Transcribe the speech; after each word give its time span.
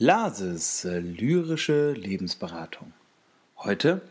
Lases 0.00 0.84
äh, 0.84 0.98
lyrische 0.98 1.92
Lebensberatung. 1.92 2.92
Heute, 3.58 4.02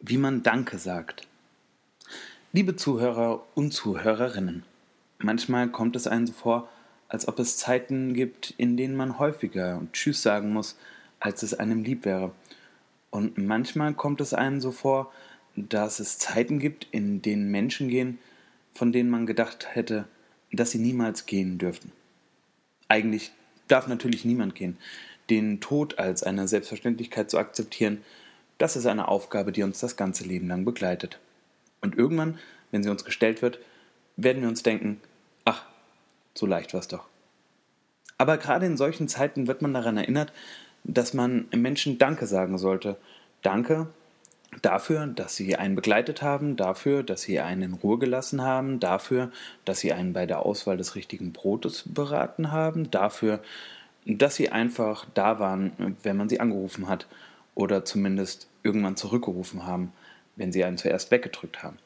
wie 0.00 0.16
man 0.16 0.42
Danke 0.42 0.78
sagt. 0.78 1.28
Liebe 2.54 2.74
Zuhörer 2.74 3.44
und 3.54 3.72
Zuhörerinnen, 3.72 4.62
manchmal 5.18 5.68
kommt 5.68 5.94
es 5.94 6.06
einem 6.06 6.26
so 6.26 6.32
vor, 6.32 6.70
als 7.06 7.28
ob 7.28 7.38
es 7.38 7.58
Zeiten 7.58 8.14
gibt, 8.14 8.54
in 8.56 8.78
denen 8.78 8.96
man 8.96 9.18
häufiger 9.18 9.82
Tschüss 9.92 10.22
sagen 10.22 10.54
muss, 10.54 10.78
als 11.20 11.42
es 11.42 11.52
einem 11.52 11.84
lieb 11.84 12.06
wäre. 12.06 12.32
Und 13.10 13.36
manchmal 13.36 13.92
kommt 13.92 14.22
es 14.22 14.32
einem 14.32 14.62
so 14.62 14.72
vor, 14.72 15.12
dass 15.54 16.00
es 16.00 16.16
Zeiten 16.16 16.58
gibt, 16.58 16.86
in 16.92 17.20
denen 17.20 17.50
Menschen 17.50 17.90
gehen, 17.90 18.18
von 18.72 18.90
denen 18.90 19.10
man 19.10 19.26
gedacht 19.26 19.68
hätte, 19.74 20.08
dass 20.50 20.70
sie 20.70 20.78
niemals 20.78 21.26
gehen 21.26 21.58
dürften. 21.58 21.92
Eigentlich 22.88 23.32
darf 23.68 23.86
natürlich 23.86 24.24
niemand 24.24 24.54
gehen. 24.54 24.76
Den 25.30 25.60
Tod 25.60 25.98
als 25.98 26.22
eine 26.22 26.48
Selbstverständlichkeit 26.48 27.30
zu 27.30 27.38
akzeptieren, 27.38 28.02
das 28.58 28.76
ist 28.76 28.86
eine 28.86 29.08
Aufgabe, 29.08 29.52
die 29.52 29.62
uns 29.62 29.78
das 29.78 29.96
ganze 29.96 30.24
Leben 30.24 30.48
lang 30.48 30.64
begleitet. 30.64 31.20
Und 31.80 31.96
irgendwann, 31.96 32.38
wenn 32.70 32.82
sie 32.82 32.90
uns 32.90 33.04
gestellt 33.04 33.40
wird, 33.42 33.58
werden 34.16 34.42
wir 34.42 34.48
uns 34.48 34.62
denken, 34.62 35.00
ach, 35.44 35.64
so 36.34 36.46
leicht 36.46 36.72
war 36.72 36.80
es 36.80 36.88
doch. 36.88 37.06
Aber 38.16 38.36
gerade 38.36 38.66
in 38.66 38.76
solchen 38.76 39.06
Zeiten 39.06 39.46
wird 39.46 39.62
man 39.62 39.74
daran 39.74 39.96
erinnert, 39.96 40.32
dass 40.82 41.14
man 41.14 41.46
Menschen 41.54 41.98
Danke 41.98 42.26
sagen 42.26 42.58
sollte. 42.58 42.96
Danke 43.42 43.88
dafür, 44.62 45.06
dass 45.06 45.36
sie 45.36 45.56
einen 45.56 45.74
begleitet 45.74 46.22
haben, 46.22 46.56
dafür, 46.56 47.02
dass 47.02 47.22
sie 47.22 47.40
einen 47.40 47.62
in 47.62 47.74
Ruhe 47.74 47.98
gelassen 47.98 48.42
haben, 48.42 48.80
dafür, 48.80 49.30
dass 49.64 49.80
sie 49.80 49.92
einen 49.92 50.12
bei 50.12 50.26
der 50.26 50.44
Auswahl 50.44 50.76
des 50.76 50.94
richtigen 50.94 51.32
Brotes 51.32 51.84
beraten 51.86 52.50
haben, 52.50 52.90
dafür, 52.90 53.40
dass 54.04 54.36
sie 54.36 54.50
einfach 54.50 55.06
da 55.14 55.38
waren, 55.38 55.96
wenn 56.02 56.16
man 56.16 56.28
sie 56.28 56.40
angerufen 56.40 56.88
hat 56.88 57.06
oder 57.54 57.84
zumindest 57.84 58.48
irgendwann 58.62 58.96
zurückgerufen 58.96 59.66
haben, 59.66 59.92
wenn 60.36 60.52
sie 60.52 60.64
einen 60.64 60.78
zuerst 60.78 61.10
weggedrückt 61.10 61.62
haben. 61.62 61.78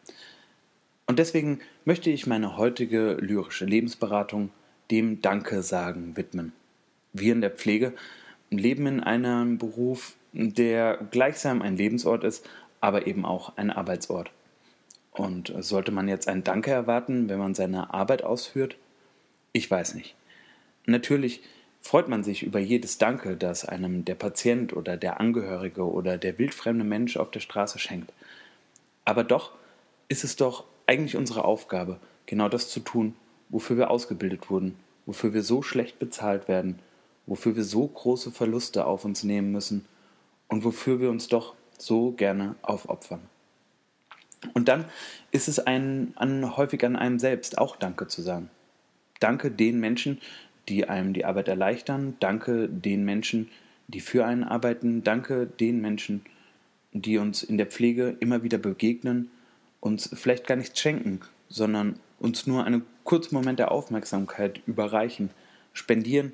Und 1.07 1.19
deswegen 1.19 1.61
möchte 1.85 2.11
ich 2.11 2.27
meine 2.27 2.57
heutige 2.57 3.15
lyrische 3.15 3.65
Lebensberatung 3.65 4.51
dem 4.91 5.21
Danke 5.21 5.63
sagen 5.63 6.17
widmen. 6.17 6.53
Wir 7.13 7.33
in 7.33 7.41
der 7.41 7.51
Pflege 7.51 7.93
leben 8.59 8.87
in 8.87 9.01
einem 9.01 9.59
Beruf, 9.59 10.15
der 10.33 10.99
gleichsam 11.11 11.63
ein 11.63 11.77
Lebensort 11.77 12.25
ist, 12.25 12.49
aber 12.81 13.07
eben 13.07 13.25
auch 13.25 13.57
ein 13.57 13.71
Arbeitsort. 13.71 14.31
Und 15.13 15.53
sollte 15.59 15.93
man 15.93 16.09
jetzt 16.09 16.29
ein 16.29 16.43
Danke 16.43 16.71
erwarten, 16.71 17.29
wenn 17.29 17.39
man 17.39 17.55
seine 17.55 17.93
Arbeit 17.93 18.25
ausführt? 18.25 18.77
Ich 19.53 19.71
weiß 19.71 19.95
nicht. 19.95 20.15
Natürlich 20.87 21.43
freut 21.83 22.09
man 22.09 22.25
sich 22.25 22.43
über 22.43 22.59
jedes 22.59 22.97
Danke, 22.97 23.37
das 23.37 23.65
einem 23.65 24.05
der 24.05 24.15
Patient 24.15 24.75
oder 24.75 24.97
der 24.97 25.21
Angehörige 25.21 25.91
oder 25.91 26.17
der 26.17 26.39
wildfremde 26.39 26.85
Mensch 26.85 27.17
auf 27.17 27.31
der 27.31 27.41
Straße 27.41 27.79
schenkt. 27.79 28.13
Aber 29.05 29.25
doch 29.25 29.53
ist 30.09 30.25
es 30.25 30.37
doch 30.37 30.65
eigentlich 30.87 31.17
unsere 31.17 31.45
Aufgabe, 31.45 31.99
genau 32.27 32.49
das 32.49 32.71
zu 32.71 32.81
tun, 32.81 33.15
wofür 33.49 33.77
wir 33.77 33.91
ausgebildet 33.91 34.49
wurden, 34.49 34.77
wofür 35.07 35.35
wir 35.35 35.43
so 35.43 35.63
schlecht 35.63 35.99
bezahlt 35.99 36.49
werden, 36.49 36.79
wofür 37.27 37.57
wir 37.57 37.65
so 37.65 37.87
große 37.87 38.31
Verluste 38.31 38.87
auf 38.87 39.05
uns 39.05 39.23
nehmen 39.25 39.53
müssen 39.53 39.85
und 40.49 40.65
wofür 40.65 41.01
wir 41.01 41.11
uns 41.11 41.29
doch 41.29 41.55
so 41.79 42.13
gerne 42.13 42.55
aufopfern. 42.63 43.21
Und 44.55 44.69
dann 44.69 44.87
ist 45.31 45.49
es 45.49 45.59
ein, 45.59 46.13
an, 46.17 46.57
häufig 46.57 46.85
an 46.85 46.97
einem 46.97 47.19
selbst 47.19 47.59
auch 47.59 47.77
Danke 47.77 48.09
zu 48.09 48.23
sagen. 48.23 48.51
Danke 49.21 49.51
den 49.51 49.79
Menschen, 49.79 50.21
die 50.69 50.89
einem 50.89 51.13
die 51.13 51.25
Arbeit 51.25 51.49
erleichtern. 51.49 52.17
Danke 52.19 52.69
den 52.69 53.05
Menschen, 53.05 53.49
die 53.87 54.01
für 54.01 54.25
einen 54.25 54.45
arbeiten. 54.45 55.05
Danke 55.05 55.47
den 55.47 55.81
Menschen, 55.81 56.25
die 56.93 57.19
uns 57.19 57.43
in 57.43 57.57
der 57.57 57.67
Pflege 57.67 58.17
immer 58.21 58.43
wieder 58.43 58.59
begegnen, 58.59 59.31
uns 59.81 60.11
vielleicht 60.13 60.47
gar 60.47 60.57
nichts 60.57 60.79
schenken, 60.81 61.21
sondern 61.49 61.99
uns 62.19 62.47
nur 62.47 62.65
einen 62.65 62.85
kurzen 63.05 63.35
Moment 63.35 63.59
der 63.59 63.73
Aufmerksamkeit 63.73 64.61
überreichen, 64.67 65.31
spendieren 65.73 66.33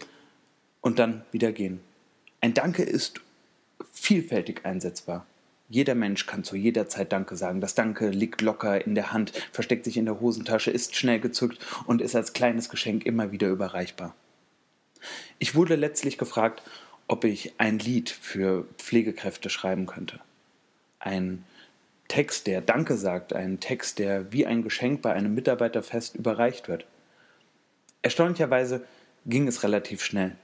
und 0.81 0.99
dann 0.99 1.23
wieder 1.33 1.53
gehen. 1.53 1.81
Ein 2.41 2.55
Danke 2.55 2.83
ist 2.83 3.21
vielfältig 3.93 4.65
einsetzbar. 4.65 5.27
Jeder 5.69 5.95
Mensch 5.95 6.27
kann 6.27 6.45
zu 6.45 6.57
jeder 6.57 6.89
Zeit 6.89 7.13
Danke 7.13 7.37
sagen. 7.37 7.61
Das 7.61 7.75
Danke 7.75 8.09
liegt 8.09 8.41
locker 8.41 8.85
in 8.87 8.95
der 8.95 9.13
Hand, 9.13 9.33
versteckt 9.53 9.85
sich 9.85 9.99
in 9.99 10.07
der 10.07 10.21
Hosentasche, 10.21 10.71
ist 10.71 10.97
schnell 10.97 11.21
gezückt 11.21 11.59
und 11.87 12.01
ist 12.01 12.17
als 12.17 12.33
kleines 12.33 12.71
Geschenk 12.71 13.05
immer 13.05 13.33
wieder 13.33 13.49
überreichbar. 13.49 14.15
Ich 15.39 15.55
wurde 15.55 15.77
letztlich 15.77 16.17
gefragt, 16.17 16.63
ob 17.07 17.25
ich 17.25 17.55
ein 17.59 17.79
Lied 17.79 18.11
für 18.11 18.67
Pflegekräfte 18.79 19.51
schreiben 19.51 19.87
könnte. 19.87 20.21
Ein 21.01 21.45
Text, 22.09 22.47
der 22.47 22.63
Danke 22.63 22.97
sagt, 22.97 23.35
ein 23.35 23.61
Text, 23.61 23.99
der 23.99 24.33
wie 24.33 24.47
ein 24.47 24.63
Geschenk 24.63 25.03
bei 25.03 25.13
einem 25.13 25.35
Mitarbeiterfest 25.35 26.17
überreicht 26.17 26.69
wird. 26.69 26.87
Erstaunlicherweise 28.01 28.87
ging 29.27 29.47
es 29.47 29.63
relativ 29.63 30.03
schnell. 30.03 30.35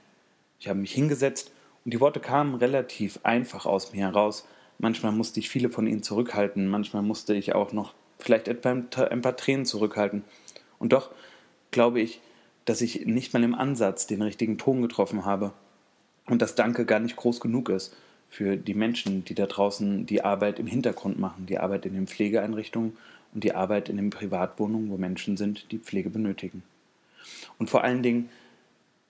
Ich 0.65 0.69
habe 0.69 0.79
mich 0.79 0.93
hingesetzt 0.93 1.51
und 1.83 1.93
die 1.93 1.99
Worte 1.99 2.19
kamen 2.19 2.55
relativ 2.55 3.19
einfach 3.21 3.67
aus 3.67 3.93
mir 3.93 4.07
heraus. 4.07 4.47
Manchmal 4.79 5.11
musste 5.11 5.39
ich 5.39 5.47
viele 5.47 5.69
von 5.69 5.85
ihnen 5.85 6.01
zurückhalten, 6.01 6.67
manchmal 6.67 7.03
musste 7.03 7.35
ich 7.35 7.53
auch 7.53 7.71
noch 7.71 7.93
vielleicht 8.17 8.47
etwa 8.47 8.71
ein 8.71 9.21
paar 9.21 9.37
Tränen 9.37 9.67
zurückhalten. 9.67 10.23
Und 10.79 10.91
doch 10.91 11.11
glaube 11.69 12.01
ich, 12.01 12.19
dass 12.65 12.81
ich 12.81 13.05
nicht 13.05 13.31
mal 13.31 13.43
im 13.43 13.53
Ansatz 13.53 14.07
den 14.07 14.23
richtigen 14.23 14.57
Ton 14.57 14.81
getroffen 14.81 15.23
habe 15.23 15.53
und 16.25 16.41
das 16.41 16.55
Danke 16.55 16.85
gar 16.85 16.99
nicht 16.99 17.15
groß 17.15 17.41
genug 17.41 17.69
ist 17.69 17.95
für 18.27 18.57
die 18.57 18.73
Menschen, 18.73 19.23
die 19.23 19.35
da 19.35 19.45
draußen 19.45 20.07
die 20.07 20.23
Arbeit 20.23 20.57
im 20.57 20.65
Hintergrund 20.65 21.19
machen, 21.19 21.45
die 21.45 21.59
Arbeit 21.59 21.85
in 21.85 21.93
den 21.93 22.07
Pflegeeinrichtungen 22.07 22.97
und 23.35 23.43
die 23.43 23.53
Arbeit 23.53 23.87
in 23.87 23.97
den 23.97 24.09
Privatwohnungen, 24.09 24.89
wo 24.89 24.97
Menschen 24.97 25.37
sind, 25.37 25.71
die 25.71 25.77
Pflege 25.77 26.09
benötigen. 26.09 26.63
Und 27.59 27.69
vor 27.69 27.83
allen 27.83 28.01
Dingen 28.01 28.31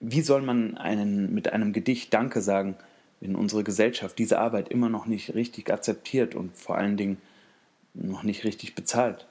wie 0.00 0.20
soll 0.22 0.42
man 0.42 0.76
einen, 0.76 1.32
mit 1.32 1.52
einem 1.52 1.72
Gedicht 1.72 2.12
Danke 2.12 2.40
sagen, 2.40 2.76
wenn 3.20 3.34
unsere 3.34 3.64
Gesellschaft 3.64 4.18
diese 4.18 4.38
Arbeit 4.38 4.68
immer 4.68 4.88
noch 4.88 5.06
nicht 5.06 5.34
richtig 5.34 5.70
akzeptiert 5.70 6.34
und 6.34 6.54
vor 6.54 6.76
allen 6.76 6.96
Dingen 6.96 7.18
noch 7.94 8.22
nicht 8.22 8.44
richtig 8.44 8.74
bezahlt? 8.74 9.26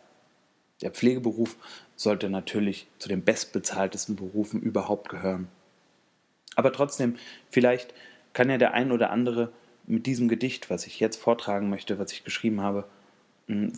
Der 0.82 0.92
Pflegeberuf 0.92 1.56
sollte 1.96 2.30
natürlich 2.30 2.88
zu 3.00 3.08
den 3.08 3.24
bestbezahltesten 3.24 4.16
Berufen 4.16 4.62
überhaupt 4.62 5.10
gehören. 5.10 5.48
Aber 6.56 6.74
trotzdem, 6.74 7.16
vielleicht 7.50 7.94
kann 8.34 8.50
ja 8.50 8.58
der 8.58 8.74
ein 8.74 8.92
oder 8.92 9.12
andere 9.12 9.52
mit 9.88 10.06
diesem 10.06 10.28
Gedicht, 10.28 10.70
was 10.70 10.88
ich 10.88 11.00
jetzt 11.00 11.18
vortragen 11.18 11.70
möchte, 11.70 12.00
was 12.00 12.12
ich 12.12 12.24
geschrieben 12.24 12.62
habe, 12.62 12.86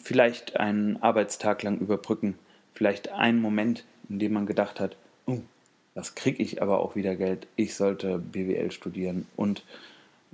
vielleicht 0.02 0.58
einen 0.58 1.02
Arbeitstag 1.04 1.64
lang 1.64 1.80
überbrücken, 1.80 2.40
vielleicht 2.74 3.10
einen 3.10 3.42
Moment, 3.42 3.86
in 4.10 4.20
dem 4.20 4.34
man 4.34 4.46
gedacht 4.46 4.80
hat, 4.80 4.96
oh, 5.26 5.40
was 5.98 6.14
kriege 6.14 6.44
ich 6.44 6.62
aber 6.62 6.80
auch 6.80 6.96
wieder 6.96 7.16
Geld? 7.16 7.48
Ich 7.56 7.74
sollte 7.74 8.20
BWL 8.20 8.72
studieren 8.72 9.26
und 9.36 9.64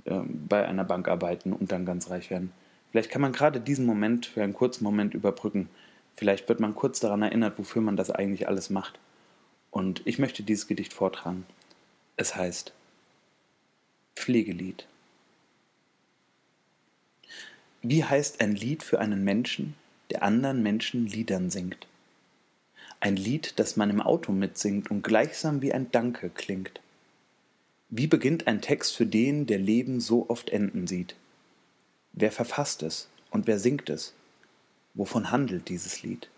ähm, 0.04 0.44
bei 0.46 0.68
einer 0.68 0.84
Bank 0.84 1.08
arbeiten 1.08 1.54
und 1.54 1.72
dann 1.72 1.86
ganz 1.86 2.10
reich 2.10 2.28
werden. 2.28 2.52
Vielleicht 2.90 3.10
kann 3.10 3.22
man 3.22 3.32
gerade 3.32 3.60
diesen 3.60 3.86
Moment 3.86 4.26
für 4.26 4.42
einen 4.42 4.52
kurzen 4.52 4.84
Moment 4.84 5.14
überbrücken. 5.14 5.70
Vielleicht 6.16 6.50
wird 6.50 6.60
man 6.60 6.74
kurz 6.74 7.00
daran 7.00 7.22
erinnert, 7.22 7.58
wofür 7.58 7.80
man 7.80 7.96
das 7.96 8.10
eigentlich 8.10 8.46
alles 8.46 8.68
macht. 8.68 8.98
Und 9.70 10.02
ich 10.04 10.18
möchte 10.18 10.42
dieses 10.42 10.66
Gedicht 10.66 10.92
vortragen. 10.92 11.46
Es 12.18 12.36
heißt 12.36 12.74
Pflegelied. 14.16 14.86
Wie 17.80 18.04
heißt 18.04 18.42
ein 18.42 18.54
Lied 18.54 18.82
für 18.82 19.00
einen 19.00 19.24
Menschen, 19.24 19.76
der 20.10 20.22
anderen 20.24 20.62
Menschen 20.62 21.06
Liedern 21.06 21.48
singt? 21.48 21.86
Ein 23.04 23.16
Lied, 23.16 23.58
das 23.58 23.76
man 23.76 23.90
im 23.90 24.00
Auto 24.00 24.32
mitsingt 24.32 24.90
und 24.90 25.04
gleichsam 25.04 25.60
wie 25.60 25.74
ein 25.74 25.90
Danke 25.90 26.30
klingt. 26.30 26.80
Wie 27.90 28.06
beginnt 28.06 28.46
ein 28.46 28.62
Text 28.62 28.96
für 28.96 29.04
den, 29.04 29.46
der 29.46 29.58
Leben 29.58 30.00
so 30.00 30.30
oft 30.30 30.48
enden 30.48 30.86
sieht? 30.86 31.14
Wer 32.14 32.32
verfasst 32.32 32.82
es 32.82 33.10
und 33.30 33.46
wer 33.46 33.58
singt 33.58 33.90
es? 33.90 34.14
Wovon 34.94 35.30
handelt 35.30 35.68
dieses 35.68 36.02
Lied? 36.02 36.30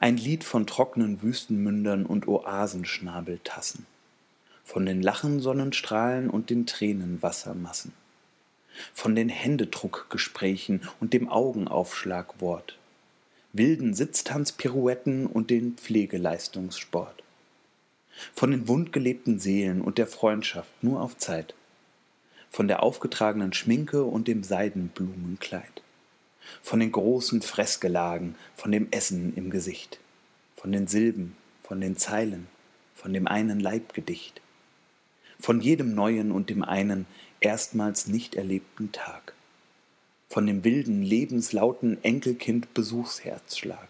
Ein 0.00 0.16
Lied 0.16 0.42
von 0.42 0.66
trockenen 0.66 1.22
Wüstenmündern 1.22 2.04
und 2.04 2.26
Oasenschnabeltassen, 2.26 3.86
von 4.64 4.86
den 4.86 5.00
Lachensonnenstrahlen 5.00 6.30
und 6.30 6.50
den 6.50 6.66
Tränenwassermassen, 6.66 7.92
von 8.92 9.14
den 9.14 9.28
Händedruckgesprächen 9.28 10.82
und 10.98 11.12
dem 11.12 11.28
Augenaufschlagwort, 11.28 12.77
wilden 13.52 13.94
Sitztanzpirouetten 13.94 15.26
und 15.26 15.50
den 15.50 15.74
Pflegeleistungssport. 15.76 17.22
Von 18.34 18.50
den 18.50 18.68
wundgelebten 18.68 19.38
Seelen 19.38 19.80
und 19.80 19.98
der 19.98 20.06
Freundschaft 20.06 20.70
nur 20.82 21.00
auf 21.00 21.16
Zeit. 21.16 21.54
Von 22.50 22.68
der 22.68 22.82
aufgetragenen 22.82 23.52
Schminke 23.52 24.04
und 24.04 24.28
dem 24.28 24.42
Seidenblumenkleid. 24.42 25.82
Von 26.62 26.80
den 26.80 26.92
großen 26.92 27.42
Fressgelagen, 27.42 28.34
von 28.56 28.72
dem 28.72 28.88
Essen 28.90 29.34
im 29.36 29.50
Gesicht. 29.50 30.00
Von 30.56 30.72
den 30.72 30.86
Silben, 30.86 31.36
von 31.62 31.80
den 31.80 31.96
Zeilen, 31.96 32.48
von 32.94 33.12
dem 33.12 33.28
einen 33.28 33.60
Leibgedicht. 33.60 34.40
von 35.40 35.60
jedem 35.60 35.94
neuen 35.94 36.32
und 36.32 36.50
dem 36.50 36.64
einen 36.64 37.06
erstmals 37.40 38.06
nicht 38.08 38.34
erlebten 38.34 38.92
Tag, 38.92 39.34
von 40.28 40.46
dem 40.46 40.62
wilden, 40.62 41.02
lebenslauten 41.02 42.02
Enkelkind-Besuchsherzschlag, 42.04 43.88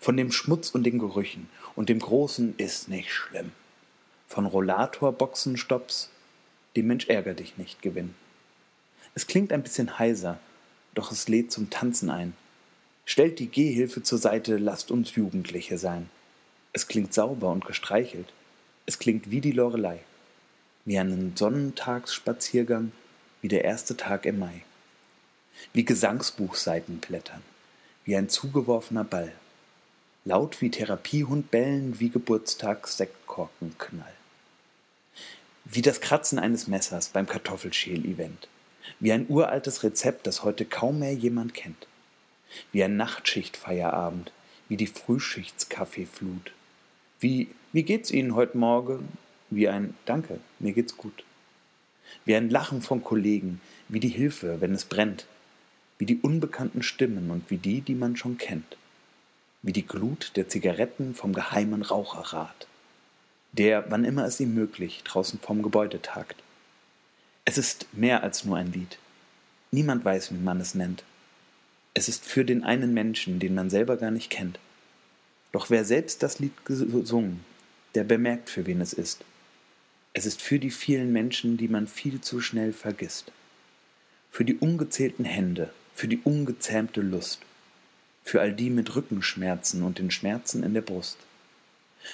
von 0.00 0.16
dem 0.16 0.30
Schmutz 0.30 0.70
und 0.70 0.84
den 0.84 0.98
Gerüchen 0.98 1.48
und 1.74 1.88
dem 1.88 1.98
großen 1.98 2.54
ist 2.56 2.88
nicht 2.88 3.10
schlimm, 3.12 3.50
von 4.28 4.46
Rollator-Boxenstopps, 4.46 6.10
dem 6.76 6.86
Mensch 6.86 7.08
ärger 7.08 7.34
dich 7.34 7.58
nicht 7.58 7.82
Gewinn. 7.82 8.14
Es 9.14 9.26
klingt 9.26 9.52
ein 9.52 9.62
bisschen 9.62 9.98
heiser, 9.98 10.38
doch 10.94 11.12
es 11.12 11.28
lädt 11.28 11.52
zum 11.52 11.70
Tanzen 11.70 12.10
ein. 12.10 12.34
Stellt 13.04 13.38
die 13.38 13.48
Gehhilfe 13.48 14.02
zur 14.02 14.18
Seite, 14.18 14.56
lasst 14.56 14.90
uns 14.90 15.14
Jugendliche 15.14 15.78
sein. 15.78 16.08
Es 16.72 16.88
klingt 16.88 17.12
sauber 17.12 17.50
und 17.50 17.64
gestreichelt. 17.64 18.32
Es 18.86 18.98
klingt 18.98 19.30
wie 19.30 19.40
die 19.40 19.52
Lorelei. 19.52 20.00
Wie 20.84 20.98
einen 20.98 21.36
Sonnentagsspaziergang, 21.36 22.92
wie 23.42 23.48
der 23.48 23.64
erste 23.64 23.96
Tag 23.96 24.26
im 24.26 24.38
Mai. 24.38 24.62
Wie 25.72 25.84
Gesangsbuchseiten 25.84 26.98
blättern, 26.98 27.42
wie 28.04 28.16
ein 28.16 28.28
zugeworfener 28.28 29.04
Ball. 29.04 29.32
Laut 30.24 30.60
wie 30.60 30.70
Therapiehund 30.70 31.50
bellen, 31.50 32.00
wie 32.00 32.08
Geburtstagssektkorkenknall. 32.08 34.12
Wie 35.64 35.82
das 35.82 36.00
Kratzen 36.00 36.38
eines 36.38 36.66
Messers 36.66 37.08
beim 37.08 37.26
Kartoffelschäl-Event. 37.26 38.48
Wie 39.00 39.12
ein 39.12 39.26
uraltes 39.28 39.82
Rezept, 39.82 40.26
das 40.26 40.44
heute 40.44 40.64
kaum 40.64 40.98
mehr 40.98 41.14
jemand 41.14 41.54
kennt. 41.54 41.86
Wie 42.72 42.84
ein 42.84 42.96
Nachtschichtfeierabend, 42.96 44.32
wie 44.68 44.76
die 44.76 44.86
Frühschichtskaffeeflut. 44.86 46.52
Wie, 47.20 47.48
wie 47.72 47.82
geht's 47.82 48.10
Ihnen 48.10 48.34
heute 48.34 48.58
Morgen? 48.58 49.08
Wie 49.50 49.68
ein 49.68 49.94
Danke, 50.04 50.40
mir 50.58 50.72
geht's 50.72 50.96
gut. 50.96 51.24
Wie 52.24 52.34
ein 52.34 52.50
Lachen 52.50 52.82
von 52.82 53.02
Kollegen, 53.02 53.60
wie 53.88 54.00
die 54.00 54.08
Hilfe, 54.08 54.60
wenn 54.60 54.74
es 54.74 54.84
brennt. 54.84 55.26
Wie 55.98 56.06
die 56.06 56.18
unbekannten 56.20 56.82
Stimmen 56.82 57.30
und 57.30 57.50
wie 57.50 57.58
die, 57.58 57.80
die 57.80 57.94
man 57.94 58.16
schon 58.16 58.38
kennt. 58.38 58.76
Wie 59.62 59.72
die 59.72 59.86
Glut 59.86 60.32
der 60.36 60.48
Zigaretten 60.48 61.14
vom 61.14 61.32
geheimen 61.32 61.82
Raucherrat 61.82 62.66
der, 63.56 63.84
wann 63.88 64.04
immer 64.04 64.24
es 64.24 64.40
ihm 64.40 64.54
möglich, 64.54 65.02
draußen 65.04 65.38
vorm 65.38 65.62
Gebäude 65.62 66.02
tagt. 66.02 66.42
Es 67.44 67.58
ist 67.58 67.86
mehr 67.92 68.22
als 68.22 68.44
nur 68.44 68.56
ein 68.56 68.72
Lied. 68.72 68.98
Niemand 69.70 70.04
weiß, 70.04 70.32
wie 70.32 70.38
man 70.38 70.60
es 70.60 70.74
nennt. 70.74 71.04
Es 71.94 72.08
ist 72.08 72.24
für 72.24 72.44
den 72.44 72.64
einen 72.64 72.92
Menschen, 72.92 73.38
den 73.38 73.54
man 73.54 73.70
selber 73.70 73.96
gar 73.96 74.10
nicht 74.10 74.30
kennt. 74.30 74.58
Doch 75.52 75.70
wer 75.70 75.84
selbst 75.84 76.22
das 76.22 76.40
Lied 76.40 76.64
gesungen, 76.64 77.44
der 77.94 78.02
bemerkt, 78.02 78.50
für 78.50 78.66
wen 78.66 78.80
es 78.80 78.92
ist. 78.92 79.24
Es 80.12 80.26
ist 80.26 80.42
für 80.42 80.58
die 80.58 80.70
vielen 80.70 81.12
Menschen, 81.12 81.56
die 81.56 81.68
man 81.68 81.86
viel 81.86 82.20
zu 82.20 82.40
schnell 82.40 82.72
vergisst. 82.72 83.30
Für 84.30 84.44
die 84.44 84.56
ungezählten 84.56 85.24
Hände, 85.24 85.70
für 85.94 86.08
die 86.08 86.18
ungezähmte 86.18 87.00
Lust. 87.00 87.40
Für 88.24 88.40
all 88.40 88.52
die 88.52 88.70
mit 88.70 88.94
Rückenschmerzen 88.96 89.82
und 89.82 89.98
den 89.98 90.10
Schmerzen 90.10 90.62
in 90.62 90.74
der 90.74 90.80
Brust. 90.80 91.18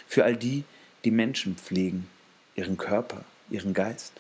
Für 0.06 0.24
all 0.24 0.36
die, 0.36 0.64
die 1.04 1.10
Menschen 1.10 1.56
pflegen, 1.56 2.06
ihren 2.56 2.76
Körper, 2.76 3.24
ihren 3.48 3.74
Geist, 3.74 4.12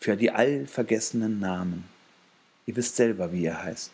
für 0.00 0.16
die 0.16 0.30
allvergessenen 0.30 1.38
Namen. 1.38 1.84
Ihr 2.66 2.76
wisst 2.76 2.96
selber, 2.96 3.32
wie 3.32 3.42
ihr 3.42 3.62
heißt. 3.62 3.92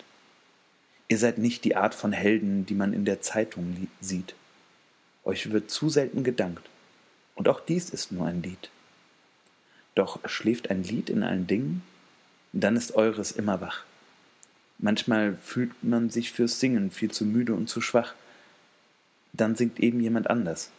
Ihr 1.08 1.18
seid 1.18 1.38
nicht 1.38 1.64
die 1.64 1.76
Art 1.76 1.94
von 1.94 2.12
Helden, 2.12 2.66
die 2.66 2.74
man 2.74 2.92
in 2.92 3.04
der 3.04 3.20
Zeitung 3.20 3.88
sieht. 4.00 4.34
Euch 5.24 5.50
wird 5.50 5.70
zu 5.70 5.88
selten 5.88 6.24
gedankt. 6.24 6.68
Und 7.34 7.48
auch 7.48 7.60
dies 7.60 7.90
ist 7.90 8.12
nur 8.12 8.26
ein 8.26 8.42
Lied. 8.42 8.70
Doch 9.94 10.20
schläft 10.28 10.70
ein 10.70 10.82
Lied 10.82 11.10
in 11.10 11.22
allen 11.22 11.46
Dingen, 11.46 11.82
dann 12.52 12.76
ist 12.76 12.94
eures 12.94 13.32
immer 13.32 13.60
wach. 13.60 13.84
Manchmal 14.78 15.36
fühlt 15.36 15.82
man 15.82 16.08
sich 16.08 16.32
fürs 16.32 16.60
Singen 16.60 16.90
viel 16.92 17.10
zu 17.10 17.24
müde 17.24 17.52
und 17.54 17.68
zu 17.68 17.80
schwach. 17.80 18.14
Dann 19.32 19.56
singt 19.56 19.80
eben 19.80 20.00
jemand 20.00 20.30
anders 20.30 20.70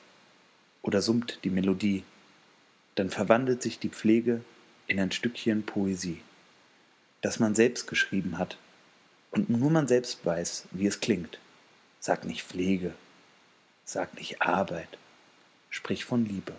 oder 0.81 1.01
summt 1.01 1.39
die 1.43 1.49
Melodie, 1.49 2.03
dann 2.95 3.09
verwandelt 3.09 3.61
sich 3.61 3.79
die 3.79 3.89
Pflege 3.89 4.41
in 4.87 4.99
ein 4.99 5.11
Stückchen 5.11 5.63
Poesie, 5.63 6.21
das 7.21 7.39
man 7.39 7.55
selbst 7.55 7.87
geschrieben 7.87 8.37
hat 8.37 8.57
und 9.31 9.49
nur 9.49 9.69
man 9.69 9.87
selbst 9.87 10.25
weiß, 10.25 10.67
wie 10.71 10.87
es 10.87 10.99
klingt. 10.99 11.39
Sag 11.99 12.23
nicht 12.23 12.43
Pflege, 12.43 12.93
sag 13.83 14.15
nicht 14.15 14.41
Arbeit, 14.41 14.97
sprich 15.69 16.05
von 16.05 16.25
Liebe, 16.25 16.53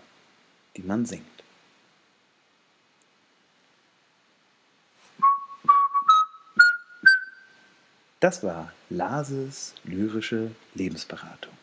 die 0.77 0.83
man 0.83 1.07
singt. 1.07 1.25
Das 8.21 8.45
war 8.45 8.71
Lases 8.91 9.75
lyrische 9.85 10.51
Lebensberatung. 10.75 11.55